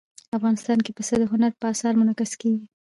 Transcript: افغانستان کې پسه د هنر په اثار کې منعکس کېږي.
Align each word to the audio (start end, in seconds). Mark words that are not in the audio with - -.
افغانستان 0.37 0.77
کې 0.85 0.91
پسه 0.97 1.15
د 1.19 1.23
هنر 1.31 1.51
په 1.61 1.65
اثار 1.73 1.93
کې 1.93 1.99
منعکس 1.99 2.31
کېږي. 2.41 2.65